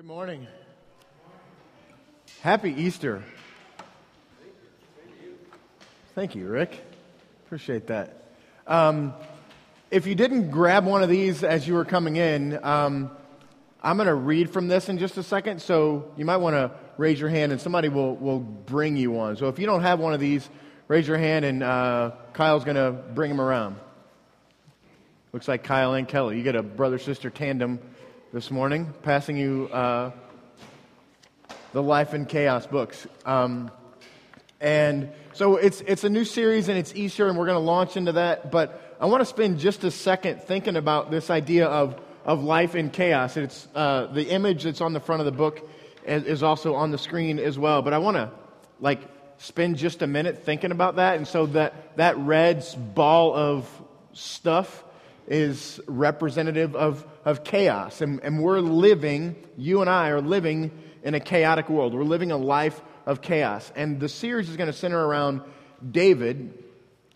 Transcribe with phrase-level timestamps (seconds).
[0.00, 0.46] Good morning.
[2.40, 3.22] Happy Easter.
[6.14, 6.82] Thank you, Rick.
[7.44, 8.32] Appreciate that.
[8.66, 9.12] Um,
[9.90, 13.10] if you didn't grab one of these as you were coming in, um,
[13.82, 16.70] I'm going to read from this in just a second, so you might want to
[16.96, 19.36] raise your hand and somebody will, will bring you one.
[19.36, 20.48] So if you don't have one of these,
[20.88, 23.76] raise your hand and uh, Kyle's going to bring them around.
[25.34, 26.38] Looks like Kyle and Kelly.
[26.38, 27.80] You get a brother sister tandem
[28.32, 30.12] this morning, passing you uh,
[31.72, 33.08] the Life in Chaos books.
[33.26, 33.72] Um,
[34.60, 37.96] and so it's, it's a new series and it's Easter, and we're going to launch
[37.96, 38.52] into that.
[38.52, 42.76] But I want to spend just a second thinking about this idea of, of life
[42.76, 43.36] in chaos.
[43.36, 45.68] It's, uh, the image that's on the front of the book
[46.06, 47.82] is, also on the screen as well.
[47.82, 48.30] But I want to
[48.78, 49.00] like
[49.38, 51.16] spend just a minute thinking about that.
[51.16, 53.68] And so that, that red ball of
[54.12, 54.84] stuff
[55.26, 58.00] is representative of, of chaos.
[58.00, 60.70] And, and we're living, you and I are living
[61.02, 61.94] in a chaotic world.
[61.94, 63.72] We're living a life of chaos.
[63.74, 65.42] And the series is going to center around
[65.90, 66.64] David.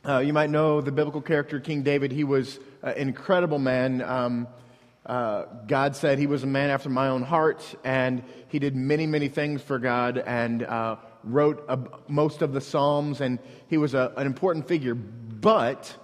[0.07, 2.13] Uh, you might know the biblical character King David.
[2.13, 4.03] He was an incredible man.
[4.03, 4.49] Um,
[5.07, 9.07] uh, God said he was a man after my own heart, and he did many,
[9.07, 11.69] many things for God and uh, wrote
[12.09, 14.95] most of the Psalms, and he was a, an important figure.
[14.95, 15.95] But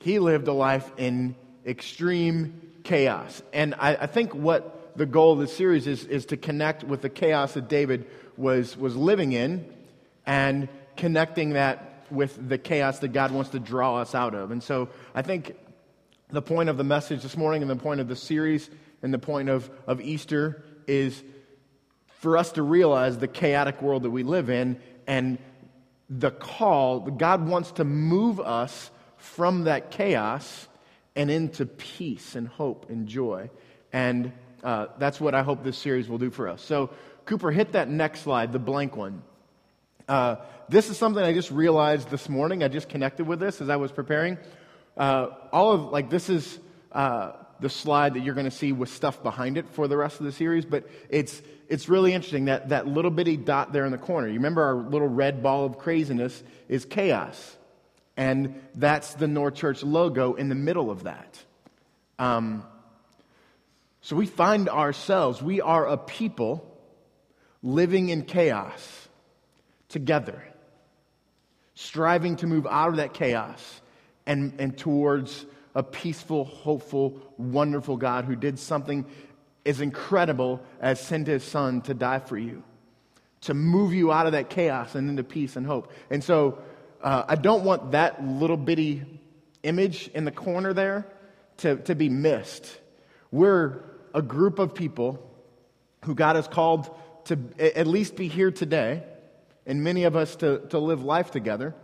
[0.00, 1.34] he lived a life in
[1.66, 3.42] extreme chaos.
[3.52, 7.02] And I, I, think what the goal of this series is, is to connect with
[7.02, 8.06] the chaos that David
[8.36, 9.66] was, was living in
[10.24, 14.52] and connecting that with the chaos that God wants to draw us out of.
[14.52, 15.56] And so I think
[16.30, 18.70] the point of the message this morning and the point of the series
[19.02, 21.24] and the point of, of Easter is
[22.20, 25.38] for us to realize the chaotic world that we live in and
[26.08, 30.68] the call, God wants to move us from that chaos
[31.16, 33.50] and into peace and hope and joy.
[33.92, 36.62] And uh, that's what I hope this series will do for us.
[36.62, 36.90] So,
[37.24, 39.22] Cooper, hit that next slide, the blank one.
[40.08, 40.36] Uh,
[40.68, 42.62] this is something I just realized this morning.
[42.62, 44.38] I just connected with this as I was preparing.
[44.96, 46.58] Uh, all of, like, this is
[46.92, 50.20] uh, the slide that you're going to see with stuff behind it for the rest
[50.20, 53.92] of the series, but it's, it's really interesting that that little bitty dot there in
[53.92, 54.28] the corner.
[54.28, 57.55] You remember our little red ball of craziness is chaos.
[58.16, 61.38] And that's the North Church logo in the middle of that.
[62.18, 62.64] Um,
[64.00, 66.78] so we find ourselves, we are a people
[67.62, 69.08] living in chaos
[69.88, 70.42] together,
[71.74, 73.80] striving to move out of that chaos
[74.26, 75.44] and, and towards
[75.74, 79.04] a peaceful, hopeful, wonderful God who did something
[79.66, 82.62] as incredible as send his son to die for you,
[83.42, 85.92] to move you out of that chaos and into peace and hope.
[86.08, 86.58] And so
[87.06, 89.04] uh, I don't want that little bitty
[89.62, 91.06] image in the corner there
[91.58, 92.66] to, to be missed.
[93.30, 95.22] We're a group of people
[96.04, 96.90] who God has called
[97.26, 99.04] to at least be here today,
[99.66, 101.76] and many of us to, to live life together,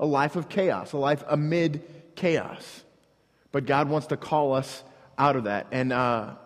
[0.00, 1.82] a life of chaos, a life amid
[2.14, 2.84] chaos.
[3.52, 4.82] But God wants to call us
[5.18, 5.66] out of that.
[5.72, 6.36] And uh,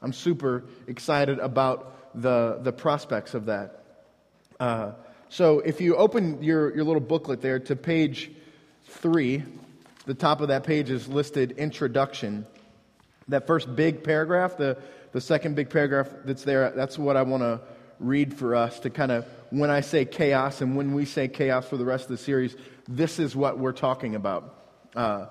[0.00, 3.84] I'm super excited about the, the prospects of that.
[4.58, 4.92] Uh,
[5.28, 8.30] so if you open your, your little booklet there to page
[8.84, 9.42] three,
[10.06, 12.46] the top of that page is listed introduction.
[13.28, 14.78] That first big paragraph, the,
[15.12, 17.60] the second big paragraph that's there, that's what I want to
[17.98, 21.68] read for us to kind of, when I say chaos and when we say chaos
[21.68, 24.54] for the rest of the series, this is what we're talking about.
[24.94, 25.26] Uh,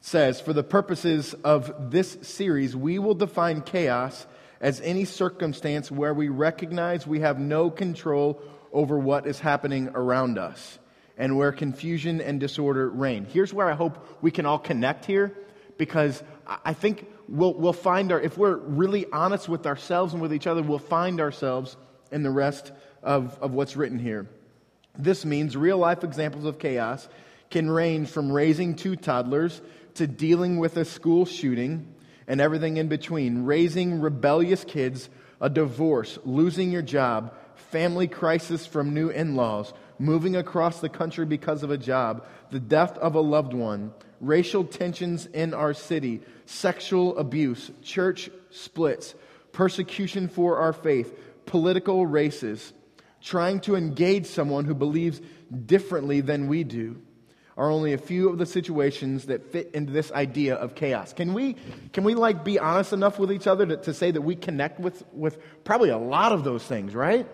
[0.00, 4.26] says, For the purposes of this series, we will define chaos
[4.60, 10.38] as any circumstance where we recognize we have no control over what is happening around
[10.38, 10.78] us
[11.16, 13.24] and where confusion and disorder reign.
[13.24, 15.32] Here's where I hope we can all connect here
[15.78, 20.32] because I think we'll, we'll find our, if we're really honest with ourselves and with
[20.32, 21.76] each other, we'll find ourselves
[22.10, 22.72] in the rest
[23.02, 24.26] of, of what's written here.
[24.98, 27.08] This means real life examples of chaos
[27.50, 29.60] can range from raising two toddlers
[29.94, 31.94] to dealing with a school shooting
[32.26, 35.08] and everything in between, raising rebellious kids,
[35.40, 41.26] a divorce, losing your job, family crisis from new in laws, moving across the country
[41.26, 46.20] because of a job, the death of a loved one, racial tensions in our city,
[46.46, 49.14] sexual abuse, church splits,
[49.52, 52.72] persecution for our faith, political races,
[53.20, 55.20] trying to engage someone who believes
[55.66, 57.00] differently than we do
[57.56, 61.14] are only a few of the situations that fit into this idea of chaos.
[61.14, 61.56] Can we,
[61.92, 64.78] can we like be honest enough with each other to, to say that we connect
[64.78, 67.26] with, with probably a lot of those things, right?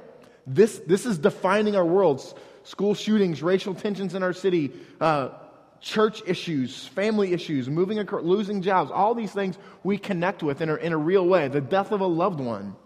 [0.47, 2.35] This, this is defining our worlds
[2.65, 5.31] school shootings, racial tensions in our city, uh,
[5.81, 10.77] church issues, family issues, moving, losing jobs, all these things we connect with in a,
[10.77, 11.49] in a real way.
[11.49, 12.77] The death of a loved one,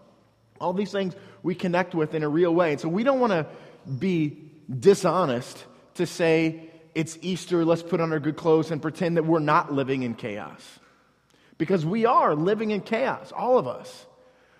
[0.59, 2.71] all these things we connect with in a real way.
[2.71, 3.45] And so we don't want to
[3.87, 4.49] be
[4.79, 5.63] dishonest
[5.95, 9.71] to say it's Easter, let's put on our good clothes and pretend that we're not
[9.71, 10.79] living in chaos.
[11.59, 14.06] Because we are living in chaos, all of us.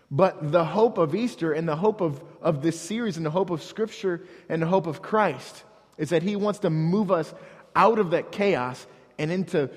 [0.09, 3.49] But the hope of Easter and the hope of, of this series and the hope
[3.49, 5.63] of Scripture and the hope of Christ
[5.97, 7.33] is that He wants to move us
[7.75, 8.85] out of that chaos
[9.17, 9.69] and into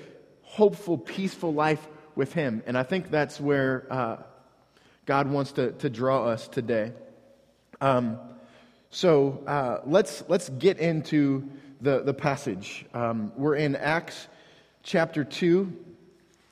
[0.43, 1.85] hopeful, peaceful life
[2.15, 2.63] with Him.
[2.65, 4.17] And I think that's where uh,
[5.05, 6.93] God wants to, to draw us today.
[7.81, 8.17] Um,
[8.89, 11.49] so uh, let's, let's get into
[11.81, 12.85] the, the passage.
[12.93, 14.27] Um, we're in Acts
[14.83, 15.71] chapter 2,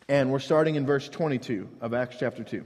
[0.10, 2.66] and we're starting in verse 22 of Acts chapter 2.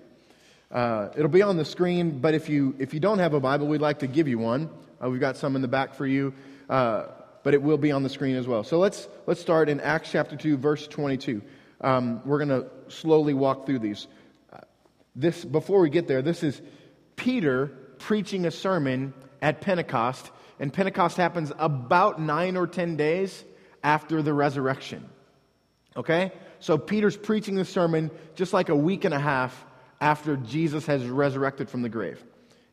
[0.73, 3.67] Uh, it'll be on the screen, but if you, if you don't have a Bible,
[3.67, 4.71] we'd like to give you one.
[5.01, 6.33] Uh, we've got some in the back for you,
[6.67, 7.05] uh,
[7.43, 8.63] but it will be on the screen as well.
[8.63, 11.43] So let's, let's start in Acts chapter 2, verse 22.
[11.81, 14.07] Um, we're going to slowly walk through these.
[14.51, 14.61] Uh,
[15.15, 16.59] this, before we get there, this is
[17.17, 17.67] Peter
[17.99, 23.43] preaching a sermon at Pentecost, and Pentecost happens about nine or ten days
[23.83, 25.07] after the resurrection.
[25.95, 26.31] Okay?
[26.61, 29.65] So Peter's preaching the sermon just like a week and a half
[30.03, 32.21] after Jesus has resurrected from the grave.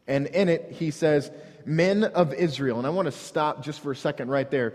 [0.09, 1.31] And in it, he says,
[1.65, 2.79] Men of Israel.
[2.79, 4.75] And I want to stop just for a second right there.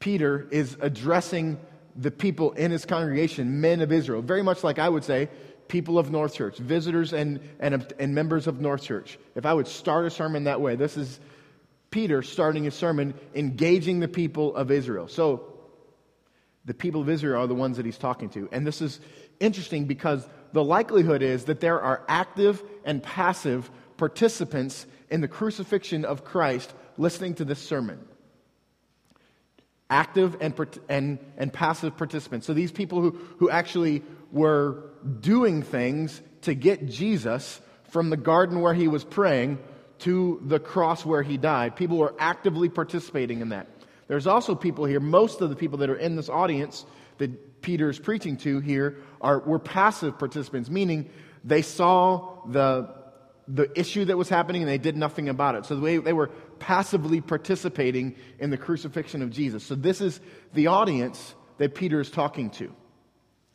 [0.00, 1.58] Peter is addressing
[1.96, 5.30] the people in his congregation, men of Israel, very much like I would say,
[5.66, 9.18] people of North Church, visitors and, and, and members of North Church.
[9.34, 11.20] If I would start a sermon that way, this is
[11.90, 15.08] Peter starting his sermon engaging the people of Israel.
[15.08, 15.46] So,
[16.66, 18.46] the people of Israel are the ones that he's talking to.
[18.52, 19.00] And this is
[19.40, 26.04] interesting because the likelihood is that there are active and passive participants in the crucifixion
[26.04, 27.98] of Christ listening to this sermon.
[29.88, 30.54] Active and,
[30.88, 32.46] and, and passive participants.
[32.46, 34.84] So these people who, who actually were
[35.20, 39.58] doing things to get Jesus from the garden where he was praying
[40.00, 41.76] to the cross where he died.
[41.76, 43.66] People were actively participating in that.
[44.08, 46.84] There's also people here, most of the people that are in this audience
[47.20, 51.08] that Peter is preaching to here are, were passive participants, meaning
[51.44, 52.92] they saw the,
[53.46, 55.64] the issue that was happening and they did nothing about it.
[55.66, 56.28] So they, they were
[56.58, 59.62] passively participating in the crucifixion of Jesus.
[59.64, 60.20] So this is
[60.52, 62.72] the audience that Peter is talking to.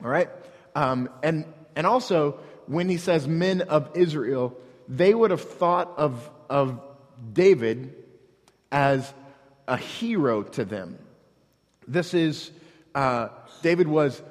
[0.03, 0.29] All right?
[0.75, 1.45] Um, and,
[1.75, 4.57] and also, when he says men of Israel,
[4.87, 6.81] they would have thought of, of
[7.33, 7.95] David
[8.71, 9.13] as
[9.67, 10.99] a hero to them.
[11.87, 12.51] This is,
[12.95, 13.29] uh,
[13.61, 14.21] David was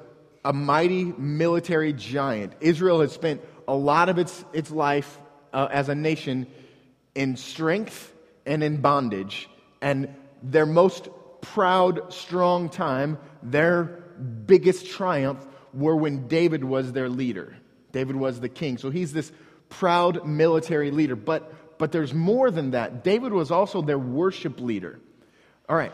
[0.43, 2.53] a mighty military giant.
[2.59, 5.19] Israel had spent a lot of its, its life
[5.53, 6.47] uh, as a nation
[7.13, 8.13] in strength
[8.45, 9.49] and in bondage.
[9.81, 10.13] And
[10.43, 11.09] their most
[11.41, 13.83] proud, strong time, their
[14.45, 17.55] biggest triumph, were when David was their leader.
[17.91, 18.77] David was the king.
[18.77, 19.31] So he's this
[19.69, 21.15] proud military leader.
[21.15, 23.03] But, but there's more than that.
[23.03, 24.99] David was also their worship leader.
[25.67, 25.93] All right.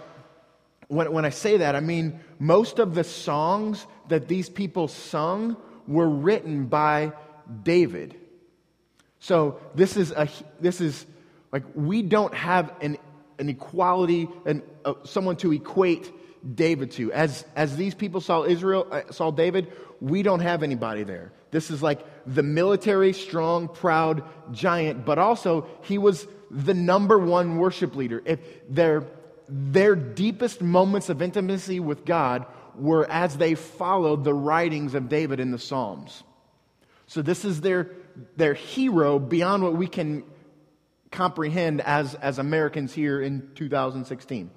[0.91, 5.55] When, when I say that, I mean most of the songs that these people sung
[5.87, 7.13] were written by
[7.63, 8.19] David.
[9.19, 10.27] So this is a
[10.59, 11.05] this is
[11.53, 12.97] like we don't have an
[13.39, 16.11] an equality and uh, someone to equate
[16.55, 17.13] David to.
[17.13, 19.71] As as these people saw Israel uh, saw David,
[20.01, 21.31] we don't have anybody there.
[21.51, 27.57] This is like the military strong proud giant, but also he was the number one
[27.59, 28.21] worship leader.
[28.25, 29.05] If their
[29.51, 35.41] their deepest moments of intimacy with God were as they followed the writings of David
[35.41, 36.23] in the Psalms.
[37.07, 37.91] So this is their,
[38.37, 40.23] their hero beyond what we can
[41.11, 44.49] comprehend as, as Americans here in 2016.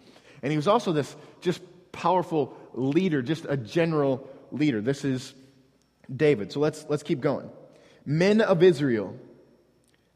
[0.42, 1.60] And he was also this just
[1.90, 4.80] powerful leader, just a general leader.
[4.80, 5.34] This is
[6.14, 6.52] David.
[6.52, 7.50] So let's, let's keep going.
[8.06, 9.16] Men of Israel,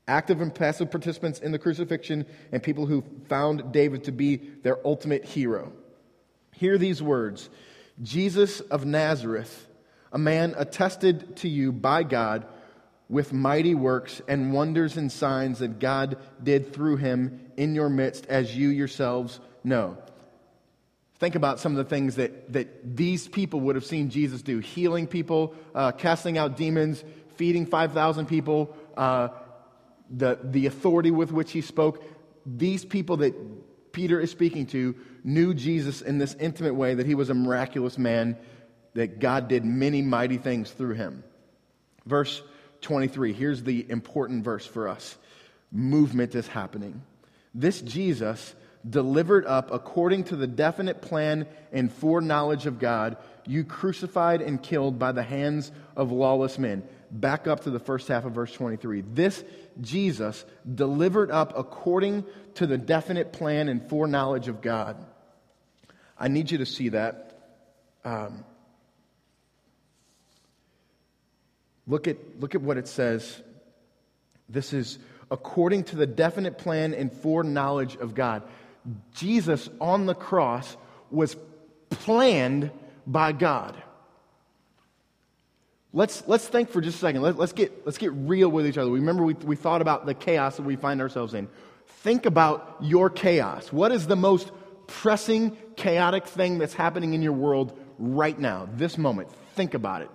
[0.09, 4.85] active and passive participants in the crucifixion, and people who found David to be their
[4.85, 5.73] ultimate hero.
[6.53, 7.49] Hear these words
[8.03, 9.69] Jesus of Nazareth,
[10.13, 12.47] a man attested to you by God
[13.09, 18.27] with mighty works and wonders and signs that God did through him in your midst,
[18.27, 19.97] as you yourselves know.
[21.19, 24.59] Think about some of the things that, that these people would have seen Jesus do
[24.59, 27.03] healing people, uh, casting out demons,
[27.37, 29.29] feeding 5,000 people, uh,
[30.11, 32.03] the, the authority with which he spoke.
[32.47, 33.35] These people that
[33.93, 37.99] Peter is speaking to knew Jesus in this intimate way that he was a miraculous
[37.99, 38.37] man,
[38.95, 41.25] that God did many mighty things through him.
[42.07, 42.43] Verse
[42.81, 45.17] 23, here's the important verse for us
[45.71, 47.03] movement is happening.
[47.55, 48.55] This Jesus,
[48.89, 54.99] delivered up according to the definite plan and foreknowledge of God, you crucified and killed
[54.99, 56.83] by the hands of lawless men.
[57.11, 59.03] Back up to the first half of verse 23.
[59.03, 59.43] This
[59.81, 62.25] Jesus delivered up according
[62.55, 64.97] to the definite plan and foreknowledge of God.
[66.19, 67.41] I need you to see that.
[68.05, 68.45] Um,
[71.87, 73.43] look, at, look at what it says.
[74.49, 74.99] This is
[75.31, 78.43] according to the definite plan and foreknowledge of God.
[79.15, 80.77] Jesus on the cross
[81.11, 81.37] was
[81.91, 82.71] planned
[83.07, 83.81] by God.
[85.93, 87.23] Let's, let's think for just a second.
[87.23, 88.91] Let, us get, let's get real with each other.
[88.91, 91.49] Remember, we, we thought about the chaos that we find ourselves in.
[92.03, 93.73] Think about your chaos.
[93.73, 94.51] What is the most
[94.87, 99.31] pressing, chaotic thing that's happening in your world right now, this moment?
[99.55, 100.11] Think about it.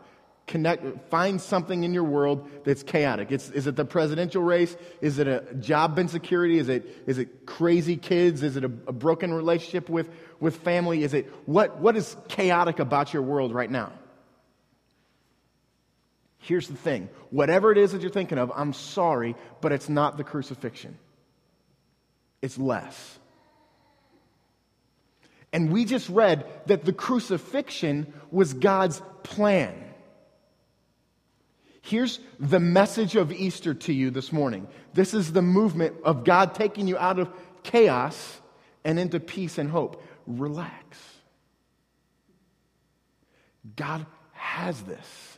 [0.46, 3.32] Connect, find something in your world that's chaotic.
[3.32, 4.76] It's, is it the presidential race?
[5.02, 6.60] Is it a job insecurity?
[6.60, 8.44] Is it, is it crazy kids?
[8.44, 11.04] Is it a, a broken relationship with, with family?
[11.04, 13.94] Is it what, what is chaotic about your world right now?
[16.44, 20.18] Here's the thing whatever it is that you're thinking of, I'm sorry, but it's not
[20.18, 20.98] the crucifixion,
[22.42, 23.20] it's less.
[25.54, 29.76] And we just read that the crucifixion was God's plan.
[31.82, 34.68] Here's the message of Easter to you this morning.
[34.94, 37.30] This is the movement of God taking you out of
[37.62, 38.42] chaos
[38.84, 40.04] and into peace and hope.
[40.26, 40.98] Relax.
[43.76, 45.33] God has this.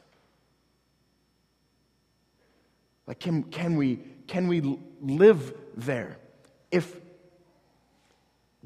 [3.08, 6.18] Like, can, can, we, can we live there?
[6.72, 7.00] If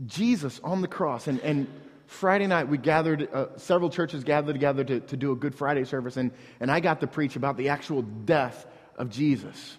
[0.05, 1.67] Jesus on the cross, and, and
[2.08, 5.84] Friday night, we gathered, uh, several churches gathered together to, to do a Good Friday
[5.84, 8.65] service, and, and I got to preach about the actual death
[8.96, 9.77] of Jesus.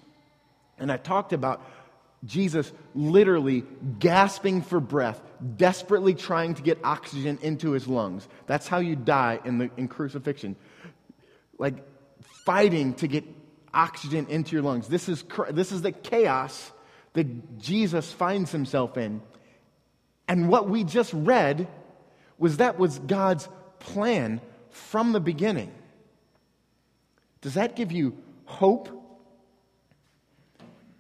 [0.79, 1.63] And I talked about
[2.25, 3.65] Jesus literally
[3.99, 5.21] gasping for breath,
[5.57, 8.29] desperately trying to get oxygen into his lungs.
[8.47, 10.57] That's how you die in, the, in crucifixion.
[11.59, 11.77] Like
[12.45, 13.25] fighting to get
[13.73, 14.89] oxygen into your lungs.
[14.89, 16.73] This is, this is the chaos
[17.13, 19.23] that Jesus finds himself in.
[20.29, 21.67] And what we just read
[22.39, 23.49] was that was God's
[23.81, 25.73] plan from the beginning.
[27.41, 28.89] Does that give you hope?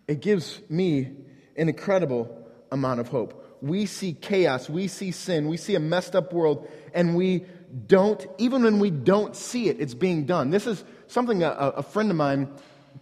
[0.08, 1.12] It gives me
[1.56, 3.58] an incredible amount of hope.
[3.62, 7.44] We see chaos, we see sin, we see a messed up world, and we
[7.86, 10.50] don't, even when we don't see it, it's being done.
[10.50, 12.48] This is something a, a friend of mine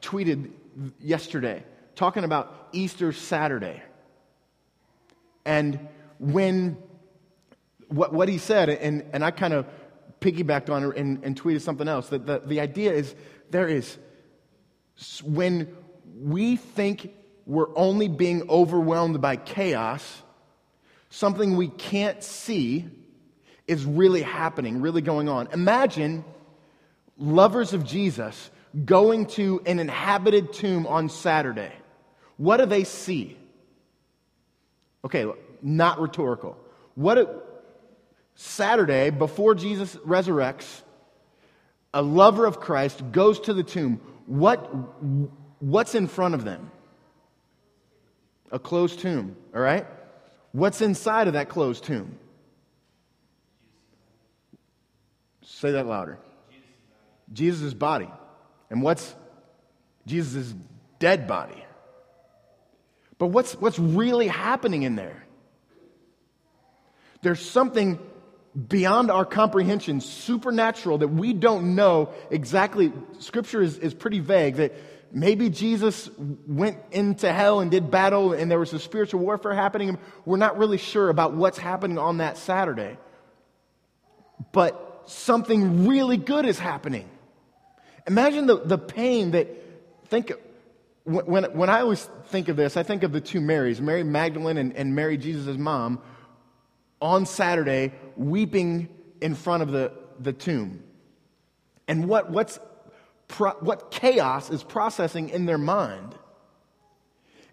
[0.00, 0.50] tweeted
[1.00, 1.62] yesterday,
[1.94, 3.82] talking about Easter Saturday.
[5.44, 5.88] And
[6.18, 6.76] when
[7.88, 9.66] what, what he said, and, and I kind of
[10.20, 13.14] piggybacked on and, and tweeted something else, that the, the idea is
[13.50, 13.96] there is,
[15.22, 15.74] when
[16.20, 17.14] we think
[17.46, 20.22] we're only being overwhelmed by chaos,
[21.08, 22.86] something we can't see
[23.66, 25.48] is really happening, really going on.
[25.52, 26.24] Imagine
[27.18, 28.50] lovers of Jesus
[28.84, 31.72] going to an inhabited tomb on Saturday.
[32.36, 33.36] What do they see?
[35.04, 35.26] Okay,
[35.62, 36.56] not rhetorical.
[36.94, 37.44] What,
[38.34, 40.82] Saturday, before Jesus resurrects,
[41.92, 44.00] a lover of Christ goes to the tomb.
[44.26, 44.58] What,
[45.60, 46.70] what's in front of them?
[48.52, 49.86] A closed tomb, all right?
[50.52, 52.18] What's inside of that closed tomb?
[55.42, 56.18] Say that louder.
[57.32, 58.10] Jesus' body.
[58.70, 59.14] And what's
[60.06, 60.54] Jesus'
[60.98, 61.64] dead body?
[63.18, 65.24] But what's, what's really happening in there?
[67.22, 67.98] There's something
[68.68, 72.92] beyond our comprehension, supernatural, that we don't know exactly.
[73.18, 74.74] Scripture is, is pretty vague that
[75.12, 76.08] maybe Jesus
[76.46, 79.98] went into hell and did battle and there was a spiritual warfare happening.
[80.24, 82.98] We're not really sure about what's happening on that Saturday.
[84.52, 87.08] But something really good is happening.
[88.08, 89.48] Imagine the, the pain that,
[90.06, 90.32] think,
[91.04, 94.56] when, when I always think of this, I think of the two Marys, Mary Magdalene
[94.56, 96.00] and, and Mary, Jesus' mom,
[97.00, 98.88] on Saturday weeping
[99.20, 100.82] in front of the, the tomb.
[101.86, 102.58] And what, what's,
[103.60, 106.14] what chaos is processing in their mind.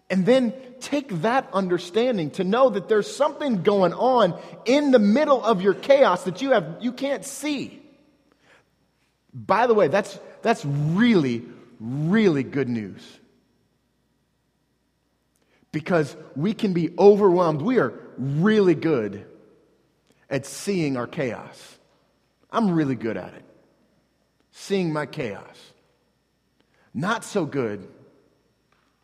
[0.08, 5.44] And then take that understanding to know that there's something going on in the middle
[5.44, 7.82] of your chaos that you, have, you can't see.
[9.34, 11.42] By the way, that's, that's really,
[11.80, 13.02] really good news.
[15.72, 17.62] Because we can be overwhelmed.
[17.62, 19.26] We are really good
[20.30, 21.78] at seeing our chaos.
[22.48, 23.42] I'm really good at it,
[24.52, 25.58] seeing my chaos.
[26.94, 27.88] Not so good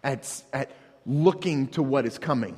[0.04, 0.70] at, at
[1.04, 2.56] looking to what is coming.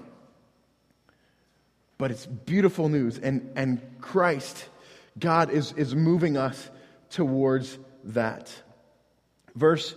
[1.97, 3.17] But it's beautiful news.
[3.17, 4.69] And, and Christ,
[5.19, 6.69] God, is, is moving us
[7.09, 8.53] towards that.
[9.55, 9.95] Verse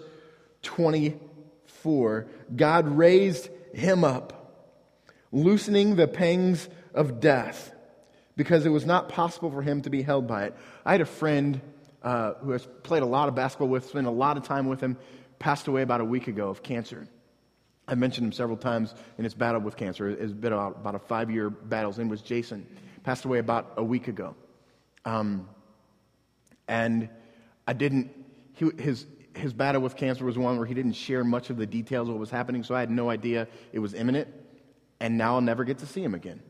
[0.63, 4.53] 24 God raised him up,
[5.31, 7.71] loosening the pangs of death,
[8.35, 10.55] because it was not possible for him to be held by it.
[10.85, 11.61] I had a friend
[12.03, 14.81] uh, who has played a lot of basketball with, spent a lot of time with
[14.81, 14.97] him,
[15.39, 17.07] passed away about a week ago of cancer.
[17.87, 20.09] I mentioned him several times in his battle with cancer.
[20.09, 21.91] It's been about, about a five year battle.
[21.91, 22.67] His name was Jason.
[23.03, 24.35] Passed away about a week ago.
[25.05, 25.47] Um,
[26.67, 27.07] and
[27.65, 28.11] I didn't,
[28.53, 29.05] he, his,
[29.38, 32.15] his battle with cancer was one where he didn't share much of the details of
[32.15, 34.27] what was happening, so I had no idea it was imminent.
[35.00, 36.41] And now I'll never get to see him again.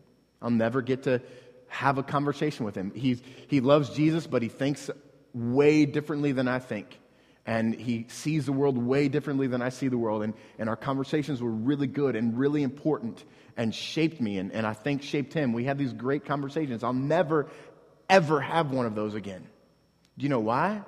[0.41, 1.21] I'll never get to
[1.67, 2.91] have a conversation with him.
[2.95, 4.89] He's, he loves Jesus, but he thinks
[5.33, 6.99] way differently than I think.
[7.45, 10.23] And he sees the world way differently than I see the world.
[10.23, 13.23] And, and our conversations were really good and really important
[13.55, 15.51] and shaped me, and, and I think shaped him.
[15.51, 16.83] We had these great conversations.
[16.83, 17.47] I'll never,
[18.09, 19.47] ever have one of those again.
[20.17, 20.81] Do you know why?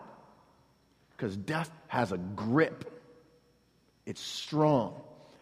[1.12, 2.86] Because death has a grip,
[4.06, 5.02] it's strong.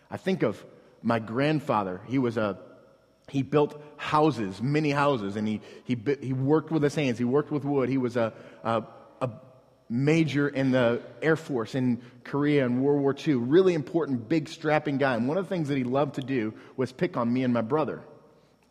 [0.10, 0.63] I think of
[1.04, 2.01] my grandfather.
[2.08, 2.58] He was a
[3.30, 7.18] he built houses, many houses, and he, he, he worked with his hands.
[7.18, 7.89] He worked with wood.
[7.89, 8.32] He was a,
[8.63, 8.84] a,
[9.20, 9.30] a
[9.89, 13.34] major in the Air Force in Korea in World War II.
[13.36, 15.16] Really important, big, strapping guy.
[15.16, 17.54] And one of the things that he loved to do was pick on me and
[17.54, 18.01] my brother.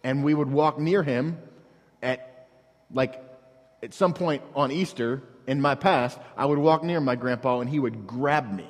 [0.02, 1.36] And we would walk near him
[2.02, 2.48] at,
[2.90, 3.22] like,
[3.82, 7.70] at some point on Easter in my past, I would walk near my grandpa and
[7.70, 8.66] he would grab me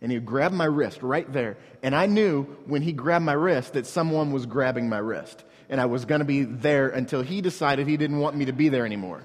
[0.00, 1.58] and he would grab my wrist right there.
[1.82, 5.44] And I knew when he grabbed my wrist that someone was grabbing my wrist.
[5.68, 8.52] And I was going to be there until he decided he didn't want me to
[8.52, 9.22] be there anymore.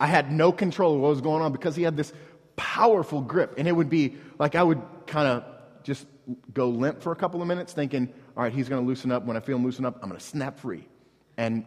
[0.00, 2.12] I had no control of what was going on because he had this
[2.56, 3.54] powerful grip.
[3.56, 5.44] And it would be like I would kind of
[5.84, 6.06] just
[6.52, 9.24] go limp for a couple of minutes, thinking, all right, he's going to loosen up.
[9.24, 10.88] When I feel him loosen up, I'm going to snap free.
[11.36, 11.64] And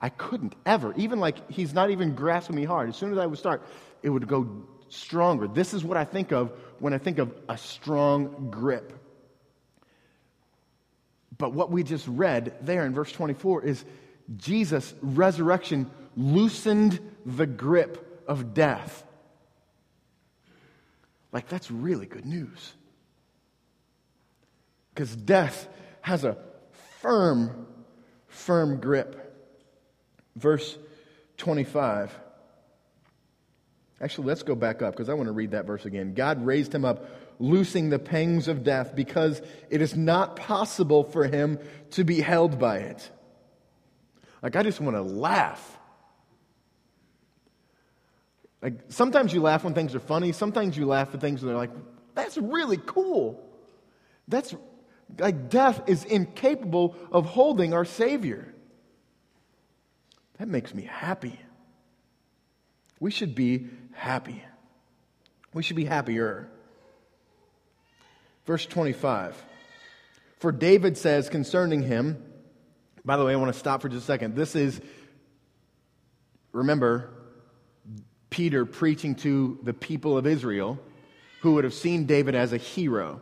[0.00, 2.88] I couldn't ever, even like he's not even grasping me hard.
[2.88, 3.62] As soon as I would start,
[4.02, 5.48] it would go stronger.
[5.48, 8.92] This is what I think of when I think of a strong grip.
[11.38, 13.84] But what we just read there in verse 24 is
[14.36, 19.04] Jesus' resurrection loosened the grip of death.
[21.32, 22.72] Like, that's really good news.
[24.94, 25.68] Because death
[26.00, 26.38] has a
[27.00, 27.66] firm,
[28.28, 29.25] firm grip.
[30.36, 30.78] Verse
[31.38, 32.16] 25
[34.00, 36.12] Actually, let's go back up because I want to read that verse again.
[36.12, 41.24] God raised him up, loosing the pangs of death because it is not possible for
[41.24, 41.58] him
[41.92, 43.10] to be held by it.
[44.42, 45.78] Like, I just want to laugh.
[48.60, 51.56] Like, sometimes you laugh when things are funny, sometimes you laugh at things that are
[51.56, 51.72] like,
[52.14, 53.42] that's really cool.
[54.28, 54.54] That's
[55.18, 58.52] like death is incapable of holding our Savior.
[60.38, 61.38] That makes me happy.
[63.00, 64.42] We should be happy.
[65.52, 66.48] We should be happier.
[68.46, 69.42] Verse 25.
[70.38, 72.22] For David says concerning him,
[73.04, 74.34] by the way, I want to stop for just a second.
[74.34, 74.80] This is,
[76.52, 77.10] remember,
[78.30, 80.78] Peter preaching to the people of Israel
[81.40, 83.20] who would have seen David as a hero,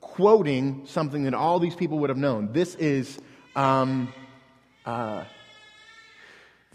[0.00, 2.52] quoting something that all these people would have known.
[2.52, 3.18] This is
[3.56, 4.12] um,
[4.86, 5.24] uh,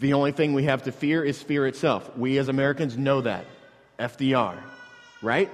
[0.00, 2.16] the only thing we have to fear is fear itself.
[2.16, 3.44] We as Americans know that.
[3.98, 4.58] FDR,
[5.20, 5.50] right?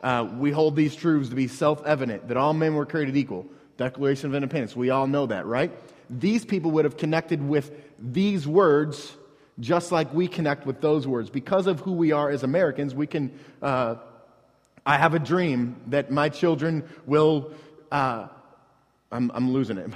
[0.00, 3.46] Uh, we hold these truths to be self evident that all men were created equal.
[3.76, 4.76] Declaration of Independence.
[4.76, 5.72] We all know that, right?
[6.08, 9.12] These people would have connected with these words
[9.58, 11.28] just like we connect with those words.
[11.28, 13.32] Because of who we are as Americans, we can.
[13.60, 13.96] Uh,
[14.86, 17.52] I have a dream that my children will.
[17.90, 18.28] Uh,
[19.10, 19.90] I'm, I'm losing it.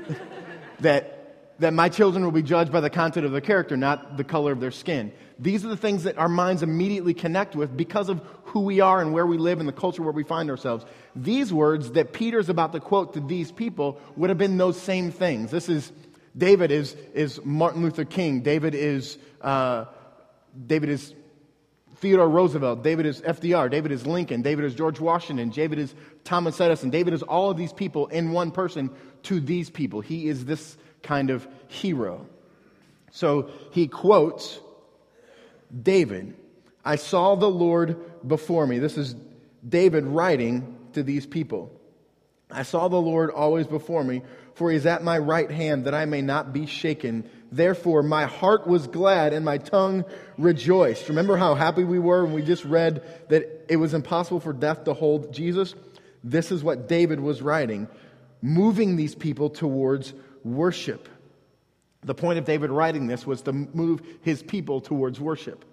[0.80, 1.19] that
[1.60, 4.50] that my children will be judged by the content of their character, not the color
[4.50, 5.12] of their skin.
[5.38, 9.00] These are the things that our minds immediately connect with because of who we are
[9.00, 10.84] and where we live and the culture where we find ourselves.
[11.14, 15.10] These words that Peter's about to quote to these people would have been those same
[15.10, 15.50] things.
[15.50, 15.92] This is
[16.36, 18.40] David is, is Martin Luther King.
[18.40, 19.84] David is, uh,
[20.66, 21.14] David is
[21.96, 22.82] Theodore Roosevelt.
[22.82, 23.70] David is FDR.
[23.70, 24.40] David is Lincoln.
[24.40, 25.50] David is George Washington.
[25.50, 25.94] David is
[26.24, 26.88] Thomas Edison.
[26.88, 28.90] David is all of these people in one person
[29.24, 30.00] to these people.
[30.00, 32.26] He is this kind of hero.
[33.12, 34.60] So he quotes
[35.82, 36.36] David
[36.84, 38.78] I saw the Lord before me.
[38.78, 39.14] This is
[39.66, 41.70] David writing to these people.
[42.50, 44.22] I saw the Lord always before me,
[44.54, 47.28] for he is at my right hand that I may not be shaken.
[47.52, 50.04] Therefore, my heart was glad and my tongue
[50.38, 51.08] rejoiced.
[51.08, 54.84] Remember how happy we were when we just read that it was impossible for death
[54.84, 55.74] to hold Jesus?
[56.24, 57.88] This is what David was writing,
[58.42, 60.12] moving these people towards
[60.44, 61.08] worship.
[62.02, 65.64] The point of David writing this was to move his people towards worship.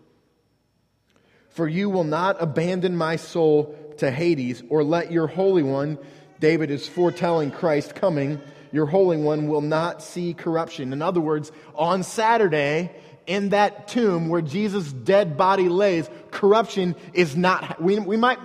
[1.49, 5.97] For you will not abandon my soul to Hades, or let your Holy One,
[6.39, 8.39] David is foretelling Christ coming,
[8.71, 10.93] your Holy One will not see corruption.
[10.93, 12.91] In other words, on Saturday,
[13.25, 18.39] in that tomb where Jesus' dead body lays, corruption is not, we, we might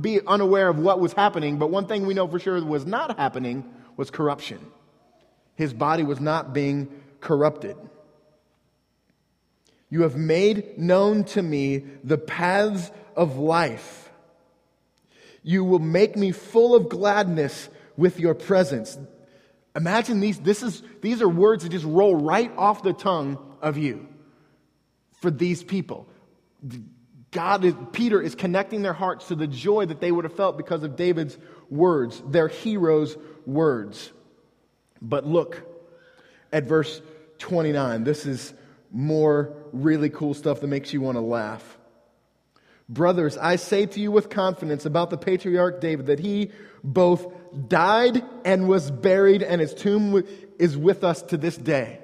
[0.00, 3.16] be unaware of what was happening, but one thing we know for sure was not
[3.18, 3.64] happening
[3.96, 4.58] was corruption.
[5.56, 6.88] His body was not being
[7.20, 7.76] corrupted.
[9.90, 14.10] You have made known to me the paths of life.
[15.42, 18.98] You will make me full of gladness with your presence.
[19.76, 23.76] Imagine these, this is, these are words that just roll right off the tongue of
[23.76, 24.08] you
[25.20, 26.08] for these people.
[27.30, 30.56] God is, Peter is connecting their hearts to the joy that they would have felt
[30.56, 31.36] because of David's
[31.68, 34.12] words, their hero's words.
[35.04, 35.62] But look
[36.50, 37.02] at verse
[37.38, 38.04] 29.
[38.04, 38.54] This is
[38.90, 41.78] more really cool stuff that makes you want to laugh.
[42.88, 46.50] Brothers, I say to you with confidence about the patriarch David that he
[46.82, 47.26] both
[47.68, 50.22] died and was buried, and his tomb
[50.58, 52.00] is with us to this day.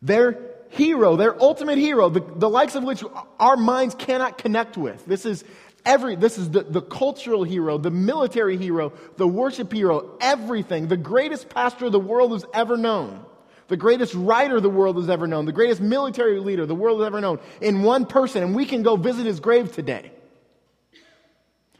[0.00, 0.38] Their
[0.70, 3.02] hero, their ultimate hero, the, the likes of which
[3.38, 5.04] our minds cannot connect with.
[5.06, 5.44] This is
[5.84, 10.96] every, this is the, the cultural hero, the military hero, the worship hero, everything, the
[10.96, 13.24] greatest pastor the world has ever known
[13.68, 17.06] the greatest writer the world has ever known, the greatest military leader the world has
[17.06, 20.12] ever known, in one person, and we can go visit his grave today.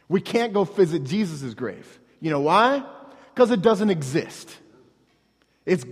[0.08, 1.98] We can't go visit Jesus' grave.
[2.20, 2.84] You know why?
[3.34, 4.54] Because it doesn't exist.
[5.66, 5.84] It's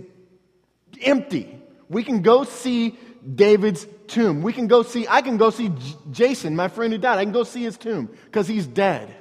[1.01, 1.59] empty.
[1.89, 2.97] We can go see
[3.35, 4.41] David's tomb.
[4.41, 7.19] We can go see, I can go see J- Jason, my friend who died.
[7.19, 9.13] I can go see his tomb because he's dead.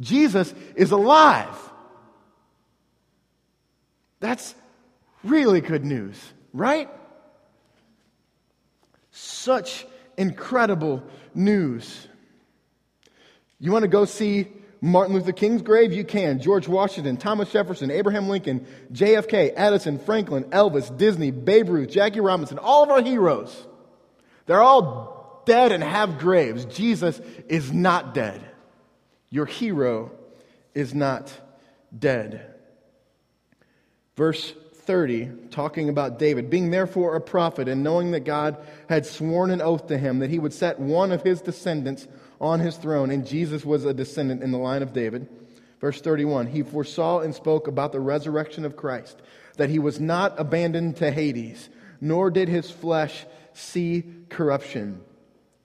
[0.00, 1.56] Jesus is alive.
[4.20, 4.54] That's
[5.24, 6.88] Really good news, right?
[9.10, 9.86] Such
[10.18, 11.02] incredible
[11.34, 12.06] news.
[13.58, 14.48] You want to go see
[14.84, 15.94] Martin Luther King's grave?
[15.94, 16.40] You can.
[16.40, 22.58] George Washington, Thomas Jefferson, Abraham Lincoln, JFK, Edison, Franklin, Elvis, Disney, Babe Ruth, Jackie Robinson,
[22.58, 23.66] all of our heroes.
[24.44, 26.66] They're all dead and have graves.
[26.66, 27.18] Jesus
[27.48, 28.42] is not dead.
[29.30, 30.12] Your hero
[30.74, 31.32] is not
[31.98, 32.54] dead.
[34.16, 34.52] Verse
[34.84, 38.58] 30, talking about David, being therefore a prophet and knowing that God
[38.90, 42.06] had sworn an oath to him that he would set one of his descendants
[42.40, 45.28] on his throne, and Jesus was a descendant in the line of David.
[45.80, 49.20] Verse 31, he foresaw and spoke about the resurrection of Christ,
[49.56, 51.68] that he was not abandoned to Hades,
[52.00, 55.00] nor did his flesh see corruption.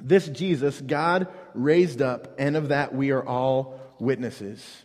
[0.02, 4.84] This Jesus God raised up, and of that we are all witnesses.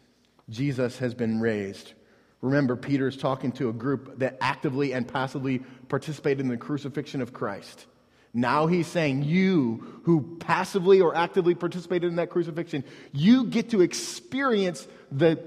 [0.51, 1.93] Jesus has been raised.
[2.41, 7.23] Remember, Peter is talking to a group that actively and passively participated in the crucifixion
[7.23, 7.87] of Christ.
[8.35, 13.81] Now he's saying, You who passively or actively participated in that crucifixion, you get to
[13.81, 15.41] experience the,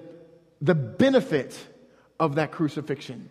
[0.61, 1.55] the benefit
[2.17, 3.29] of that crucifixion.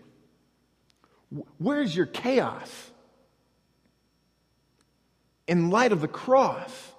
[1.58, 2.70] Where's your chaos?
[5.48, 6.92] In light of the cross.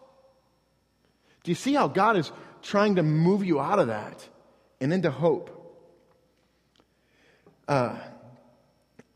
[1.43, 4.27] Do you see how God is trying to move you out of that
[4.81, 5.53] and into hope?
[7.67, 7.97] Uh,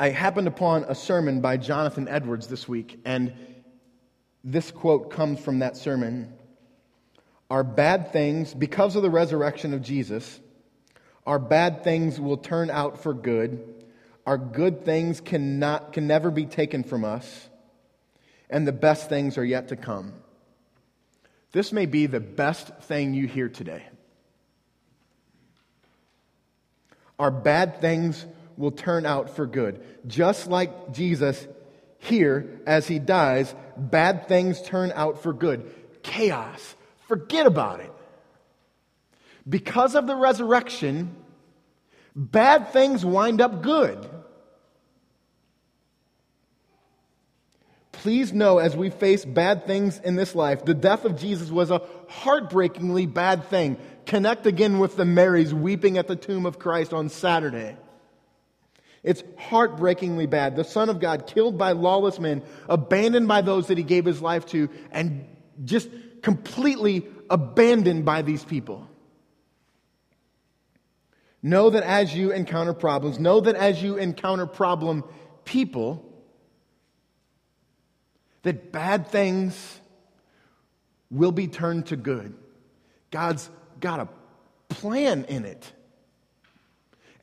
[0.02, 3.34] I happened upon a sermon by Jonathan Edwards this week, and
[4.44, 6.34] this quote comes from that sermon.
[7.52, 10.40] Our bad things, because of the resurrection of Jesus,
[11.28, 13.86] our bad things will turn out for good.
[14.26, 17.48] Our good things cannot, can never be taken from us,
[18.50, 20.14] and the best things are yet to come.
[21.52, 23.84] This may be the best thing you hear today.
[27.20, 28.26] Our bad things
[28.62, 29.82] will turn out for good.
[30.08, 31.48] Just like Jesus
[32.00, 35.70] here, as he dies, bad things turn out for good.
[36.04, 36.76] Chaos.
[37.08, 37.92] Forget about it.
[39.48, 41.16] Because of the resurrection,
[42.16, 44.08] bad things wind up good.
[47.92, 51.70] Please know as we face bad things in this life, the death of Jesus was
[51.70, 53.78] a heartbreakingly bad thing.
[54.08, 57.78] Connect again with the Marys weeping at the tomb of Christ on Saturday.
[59.04, 60.56] It's heartbreakingly bad.
[60.56, 64.22] The Son of God killed by lawless men, abandoned by those that he gave his
[64.22, 65.26] life to, and
[65.64, 65.90] just
[66.22, 68.88] completely abandoned by these people.
[71.42, 75.04] Know that as you encounter problems, know that as you encounter problem
[75.44, 76.08] people,
[78.44, 79.80] that bad things
[81.10, 82.36] will be turned to good.
[83.10, 84.08] God's got a
[84.74, 85.72] plan in it.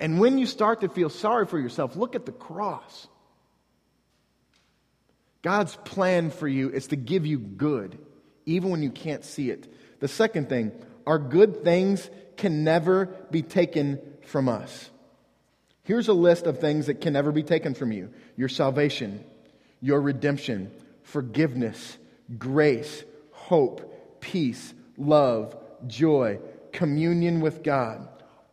[0.00, 3.08] And when you start to feel sorry for yourself, look at the cross.
[5.42, 7.98] God's plan for you is to give you good,
[8.46, 9.72] even when you can't see it.
[10.00, 10.72] The second thing,
[11.06, 14.90] our good things can never be taken from us.
[15.84, 19.24] Here's a list of things that can never be taken from you your salvation,
[19.80, 20.70] your redemption,
[21.02, 21.96] forgiveness,
[22.36, 25.56] grace, hope, peace, love,
[25.86, 26.38] joy,
[26.72, 28.06] communion with God.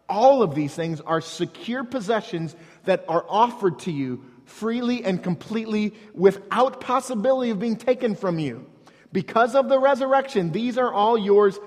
[0.07, 5.93] All of these things are secure possessions that are offered to you freely and completely
[6.13, 8.65] without possibility of being taken from you.
[9.11, 11.57] Because of the resurrection, these are all yours,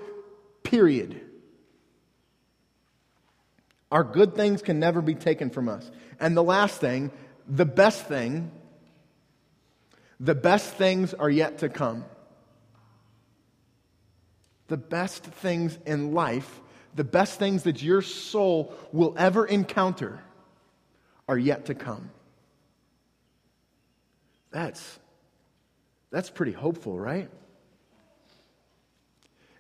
[0.63, 1.21] period.
[3.91, 5.91] Our good things can never be taken from us.
[6.21, 7.11] And the last thing,
[7.49, 8.51] the best thing,
[10.21, 12.05] the best things are yet to come.
[14.67, 16.61] The best things in life,
[16.99, 20.19] the best things that your soul will ever encounter,
[21.29, 22.11] are yet to come.
[24.51, 24.99] That's,
[26.11, 27.29] that's pretty hopeful, right?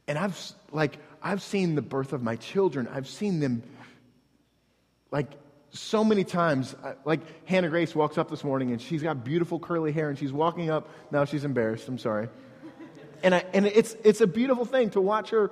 [0.08, 2.88] And I've, like, I've seen the birth of my children.
[2.88, 3.62] I've seen them,
[5.10, 5.30] like,
[5.70, 6.74] so many times.
[7.04, 10.32] Like, Hannah Grace walks up this morning and she's got beautiful curly hair and she's
[10.32, 10.88] walking up.
[11.10, 11.86] Now she's embarrassed.
[11.86, 12.30] I'm sorry.
[13.22, 15.50] And, I, and it's, it's a beautiful thing to watch her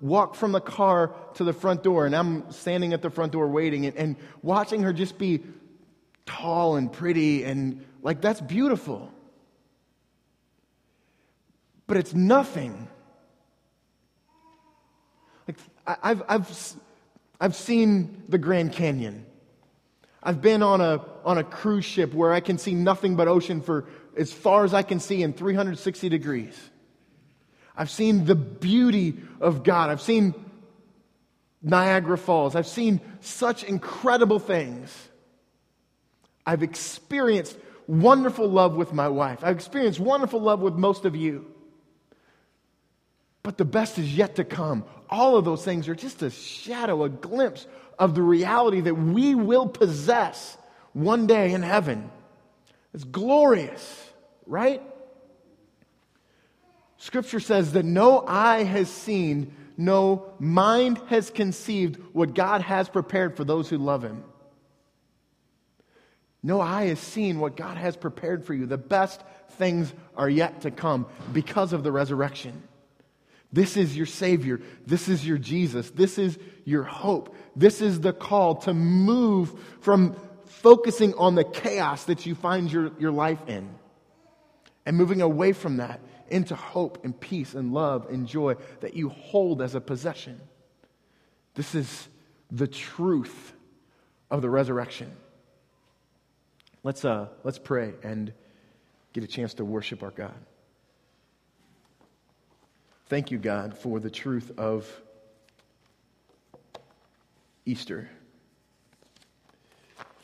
[0.00, 2.06] walk from the car to the front door.
[2.06, 5.42] And I'm standing at the front door waiting and, and watching her just be
[6.26, 9.12] tall and pretty and like that's beautiful.
[11.86, 12.88] But it's nothing.
[15.46, 15.56] Like
[15.86, 16.74] I've, I've,
[17.40, 19.24] I've seen the Grand Canyon.
[20.22, 23.62] I've been on a, on a cruise ship where I can see nothing but ocean
[23.62, 26.58] for as far as I can see in 360 degrees.
[27.78, 29.88] I've seen the beauty of God.
[29.88, 30.34] I've seen
[31.62, 32.56] Niagara Falls.
[32.56, 34.92] I've seen such incredible things.
[36.44, 39.44] I've experienced wonderful love with my wife.
[39.44, 41.46] I've experienced wonderful love with most of you.
[43.44, 44.84] But the best is yet to come.
[45.08, 49.36] All of those things are just a shadow, a glimpse of the reality that we
[49.36, 50.58] will possess
[50.94, 52.10] one day in heaven.
[52.92, 54.10] It's glorious,
[54.46, 54.82] right?
[56.98, 63.36] Scripture says that no eye has seen, no mind has conceived what God has prepared
[63.36, 64.24] for those who love Him.
[66.42, 68.66] No eye has seen what God has prepared for you.
[68.66, 72.62] The best things are yet to come because of the resurrection.
[73.52, 74.60] This is your Savior.
[74.86, 75.90] This is your Jesus.
[75.90, 77.34] This is your hope.
[77.56, 82.90] This is the call to move from focusing on the chaos that you find your,
[82.98, 83.68] your life in
[84.84, 89.08] and moving away from that into hope and peace and love and joy that you
[89.08, 90.40] hold as a possession.
[91.54, 92.08] This is
[92.50, 93.52] the truth
[94.30, 95.10] of the resurrection.
[96.82, 98.32] Let's, uh, let's pray and
[99.12, 100.34] get a chance to worship our God.
[103.06, 104.86] Thank you, God, for the truth of
[107.64, 108.08] Easter.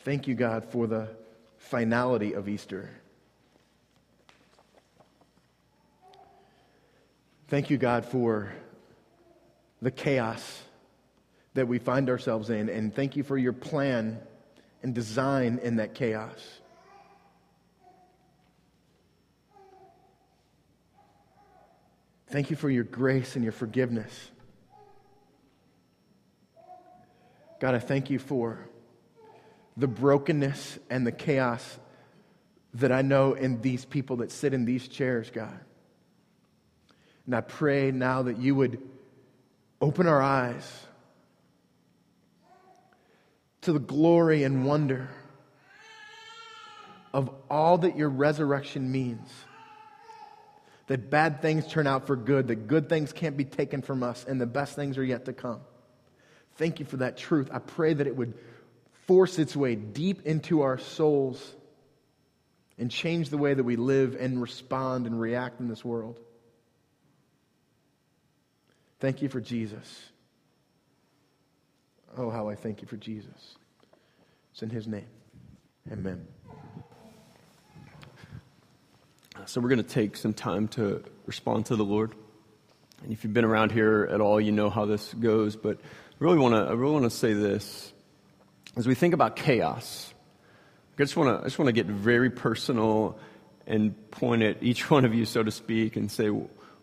[0.03, 1.09] Thank you, God, for the
[1.57, 2.89] finality of Easter.
[7.47, 8.51] Thank you, God, for
[9.79, 10.63] the chaos
[11.53, 12.69] that we find ourselves in.
[12.69, 14.19] And thank you for your plan
[14.81, 16.39] and design in that chaos.
[22.27, 24.31] Thank you for your grace and your forgiveness.
[27.61, 28.67] God, I thank you for
[29.77, 31.77] the brokenness and the chaos
[32.73, 35.59] that I know in these people that sit in these chairs, God.
[37.25, 38.81] And I pray now that you would
[39.81, 40.85] open our eyes
[43.61, 45.09] to the glory and wonder
[47.13, 49.27] of all that your resurrection means.
[50.87, 54.23] That bad things turn out for good, that good things can't be taken from us,
[54.27, 55.61] and the best things are yet to come.
[56.57, 57.49] Thank you for that truth.
[57.51, 58.35] I pray that it would
[59.07, 61.55] force its way deep into our souls
[62.77, 66.19] and change the way that we live and respond and react in this world.
[69.05, 70.09] Thank you for Jesus.
[72.17, 73.55] Oh, how I thank you for Jesus.
[74.51, 75.05] It's in his name.
[75.91, 76.25] Amen.
[79.45, 82.15] So, we're going to take some time to respond to the Lord.
[83.03, 85.55] And if you've been around here at all, you know how this goes.
[85.55, 87.93] But I really want to, I really want to say this.
[88.75, 90.11] As we think about chaos,
[90.97, 93.19] I just want to, I just want to get very personal
[93.67, 96.31] and point at each one of you, so to speak, and say,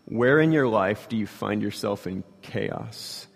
[0.05, 3.27] where in your life do you find yourself in chaos?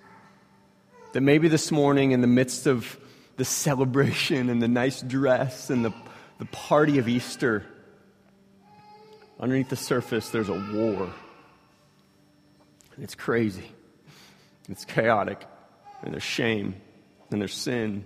[1.13, 2.99] That maybe this morning, in the midst of
[3.37, 5.93] the celebration and the nice dress and the,
[6.39, 7.65] the party of Easter.
[9.39, 11.13] Underneath the surface, there's a war.
[12.95, 13.71] And it's crazy.
[14.67, 15.45] It's chaotic.
[16.01, 16.75] And there's shame.
[17.31, 18.03] And there's sin.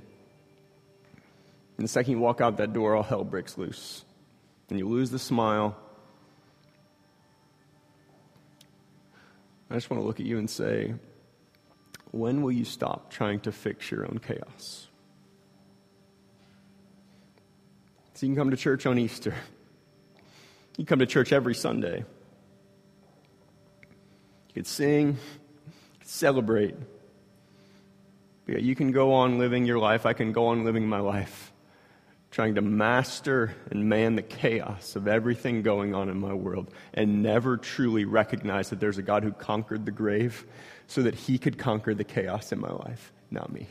[1.78, 4.04] And the second you walk out that door, all hell breaks loose.
[4.70, 5.78] And you lose the smile.
[9.72, 10.94] I just want to look at you and say,
[12.12, 14.90] when will you stop trying to fix your own chaos?
[18.16, 19.34] So you can come to church on Easter.
[20.78, 22.00] You come to church every Sunday.
[24.50, 25.18] You could sing,
[26.04, 26.76] celebrate.
[28.46, 30.06] But you can go on living your life.
[30.06, 31.54] I can go on living my life,
[32.32, 37.22] trying to master and man the chaos of everything going on in my world and
[37.22, 40.46] never truly recognize that there's a God who conquered the grave
[40.88, 43.68] so that he could conquer the chaos in my life, not me.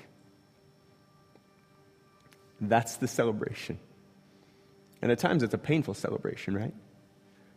[2.61, 3.79] That's the celebration.
[5.01, 6.75] And at times it's a painful celebration, right?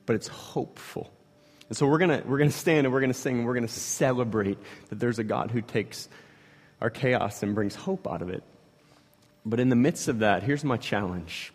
[0.06, 1.12] But it's hopeful.
[1.68, 3.46] And so we're going to we're going to stand and we're going to sing and
[3.46, 4.58] we're going to celebrate
[4.90, 6.08] that there's a God who takes
[6.80, 8.44] our chaos and brings hope out of it.
[9.46, 11.54] But in the midst of that, here's my challenge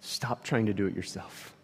[0.00, 1.54] stop trying to do it yourself.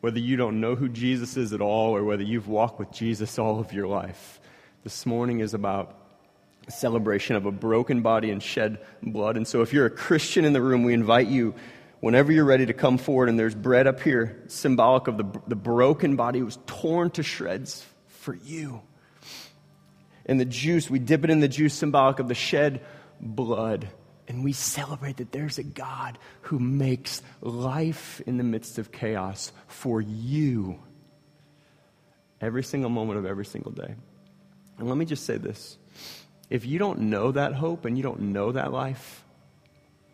[0.00, 3.38] Whether you don't know who Jesus is at all or whether you've walked with Jesus
[3.38, 4.40] all of your life,
[4.82, 5.94] this morning is about
[6.66, 9.36] a celebration of a broken body and shed blood.
[9.36, 11.54] And so, if you're a Christian in the room, we invite you,
[12.00, 15.56] whenever you're ready to come forward, and there's bread up here, symbolic of the, the
[15.56, 18.80] broken body was torn to shreds for you.
[20.30, 22.82] And the juice, we dip it in the juice, symbolic of the shed
[23.20, 23.88] blood.
[24.28, 29.50] And we celebrate that there's a God who makes life in the midst of chaos
[29.66, 30.78] for you
[32.40, 33.92] every single moment of every single day.
[34.78, 35.76] And let me just say this
[36.48, 39.24] if you don't know that hope and you don't know that life,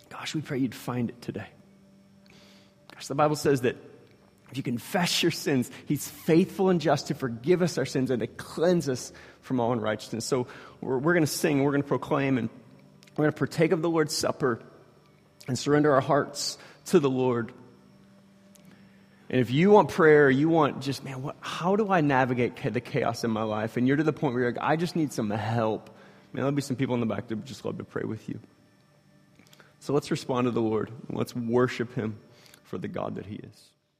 [0.09, 1.48] gosh, we pray you'd find it today.
[2.94, 3.76] Gosh, the Bible says that
[4.57, 8.21] if you confess your sins, He's faithful and just to forgive us our sins and
[8.21, 10.25] to cleanse us from all unrighteousness.
[10.25, 10.47] So
[10.81, 12.49] we're, we're going to sing, we're going to proclaim, and
[13.16, 14.61] we're going to partake of the Lord's Supper
[15.47, 17.53] and surrender our hearts to the Lord.
[19.29, 22.81] And if you want prayer, you want just, man, what, how do I navigate the
[22.81, 23.77] chaos in my life?
[23.77, 25.90] And you're to the point where you're like, I just need some help.
[26.33, 28.27] Man, there'll be some people in the back that would just love to pray with
[28.27, 28.40] you.
[29.81, 30.90] So let's respond to the Lord.
[31.11, 32.16] Let's worship Him
[32.64, 33.76] for the God that He is.